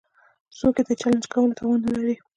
[0.57, 2.15] څوک يې د چلېنج کولو توان نه لري.